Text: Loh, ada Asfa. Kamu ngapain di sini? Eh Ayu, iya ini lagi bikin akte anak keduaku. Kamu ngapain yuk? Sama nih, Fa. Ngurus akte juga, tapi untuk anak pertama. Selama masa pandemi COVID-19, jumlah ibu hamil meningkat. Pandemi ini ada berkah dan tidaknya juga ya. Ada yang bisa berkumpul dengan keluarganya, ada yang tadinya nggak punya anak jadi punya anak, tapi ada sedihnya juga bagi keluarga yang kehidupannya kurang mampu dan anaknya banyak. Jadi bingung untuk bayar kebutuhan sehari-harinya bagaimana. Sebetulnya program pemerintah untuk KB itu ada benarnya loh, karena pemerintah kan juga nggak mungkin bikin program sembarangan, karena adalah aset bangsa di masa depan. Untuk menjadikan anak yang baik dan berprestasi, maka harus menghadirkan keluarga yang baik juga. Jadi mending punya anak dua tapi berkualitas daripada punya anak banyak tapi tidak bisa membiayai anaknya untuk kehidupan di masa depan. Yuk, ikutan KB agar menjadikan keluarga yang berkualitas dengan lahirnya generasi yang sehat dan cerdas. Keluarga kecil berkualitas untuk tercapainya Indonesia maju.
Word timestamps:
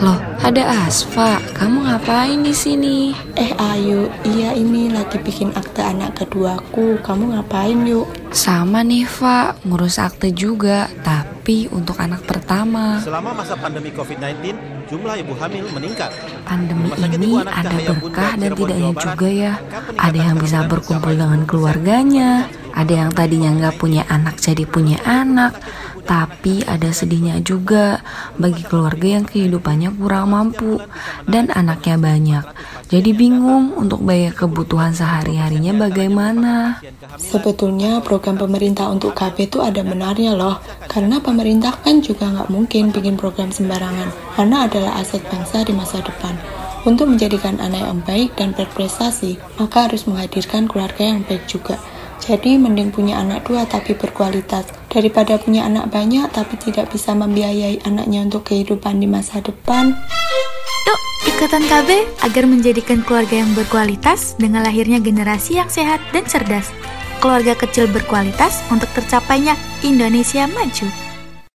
Loh, 0.00 0.16
ada 0.40 0.88
Asfa. 0.88 1.36
Kamu 1.52 1.84
ngapain 1.84 2.40
di 2.40 2.56
sini? 2.56 3.12
Eh 3.36 3.52
Ayu, 3.60 4.08
iya 4.24 4.56
ini 4.56 4.88
lagi 4.88 5.20
bikin 5.20 5.52
akte 5.52 5.84
anak 5.84 6.16
keduaku. 6.16 6.96
Kamu 7.04 7.36
ngapain 7.36 7.84
yuk? 7.84 8.08
Sama 8.32 8.80
nih, 8.80 9.04
Fa. 9.04 9.52
Ngurus 9.68 10.00
akte 10.00 10.32
juga, 10.32 10.88
tapi 11.04 11.68
untuk 11.68 12.00
anak 12.00 12.24
pertama. 12.24 13.04
Selama 13.04 13.36
masa 13.36 13.52
pandemi 13.60 13.92
COVID-19, 13.92 14.56
jumlah 14.88 15.20
ibu 15.20 15.36
hamil 15.36 15.68
meningkat. 15.76 16.08
Pandemi 16.48 16.88
ini 16.96 17.44
ada 17.44 17.76
berkah 17.92 18.32
dan 18.40 18.50
tidaknya 18.56 18.92
juga 18.96 19.28
ya. 19.28 19.52
Ada 20.00 20.18
yang 20.32 20.36
bisa 20.40 20.64
berkumpul 20.64 21.12
dengan 21.12 21.44
keluarganya, 21.44 22.48
ada 22.72 22.92
yang 23.06 23.10
tadinya 23.12 23.50
nggak 23.52 23.76
punya 23.76 24.08
anak 24.08 24.40
jadi 24.40 24.64
punya 24.64 24.98
anak, 25.04 25.52
tapi 26.04 26.64
ada 26.64 26.90
sedihnya 26.90 27.40
juga 27.44 28.00
bagi 28.40 28.64
keluarga 28.64 29.20
yang 29.20 29.24
kehidupannya 29.28 29.90
kurang 29.96 30.32
mampu 30.32 30.80
dan 31.28 31.52
anaknya 31.52 31.96
banyak. 32.00 32.44
Jadi 32.90 33.14
bingung 33.14 33.78
untuk 33.78 34.02
bayar 34.02 34.34
kebutuhan 34.34 34.90
sehari-harinya 34.90 35.78
bagaimana. 35.78 36.82
Sebetulnya 37.20 38.02
program 38.02 38.34
pemerintah 38.34 38.90
untuk 38.90 39.14
KB 39.14 39.46
itu 39.46 39.62
ada 39.62 39.86
benarnya 39.86 40.34
loh, 40.34 40.58
karena 40.90 41.22
pemerintah 41.22 41.78
kan 41.86 42.02
juga 42.02 42.26
nggak 42.26 42.50
mungkin 42.50 42.90
bikin 42.90 43.14
program 43.14 43.54
sembarangan, 43.54 44.10
karena 44.34 44.66
adalah 44.66 44.98
aset 44.98 45.22
bangsa 45.30 45.62
di 45.62 45.70
masa 45.70 46.02
depan. 46.02 46.34
Untuk 46.80 47.12
menjadikan 47.12 47.60
anak 47.60 47.84
yang 47.84 48.00
baik 48.08 48.30
dan 48.40 48.56
berprestasi, 48.56 49.36
maka 49.60 49.86
harus 49.86 50.08
menghadirkan 50.08 50.64
keluarga 50.64 51.12
yang 51.12 51.20
baik 51.28 51.44
juga. 51.44 51.76
Jadi 52.20 52.60
mending 52.60 52.92
punya 52.92 53.16
anak 53.18 53.48
dua 53.48 53.64
tapi 53.64 53.96
berkualitas 53.96 54.68
daripada 54.92 55.40
punya 55.40 55.64
anak 55.64 55.88
banyak 55.88 56.28
tapi 56.30 56.60
tidak 56.60 56.92
bisa 56.92 57.16
membiayai 57.16 57.80
anaknya 57.88 58.28
untuk 58.28 58.44
kehidupan 58.52 59.00
di 59.00 59.08
masa 59.08 59.40
depan. 59.40 59.96
Yuk, 60.84 61.00
ikutan 61.32 61.64
KB 61.64 61.88
agar 62.20 62.44
menjadikan 62.44 63.00
keluarga 63.00 63.40
yang 63.40 63.50
berkualitas 63.56 64.36
dengan 64.36 64.68
lahirnya 64.68 65.00
generasi 65.00 65.58
yang 65.58 65.72
sehat 65.72 65.98
dan 66.12 66.28
cerdas. 66.28 66.68
Keluarga 67.24 67.56
kecil 67.56 67.88
berkualitas 67.88 68.64
untuk 68.68 68.88
tercapainya 68.92 69.56
Indonesia 69.80 70.44
maju. 70.48 71.09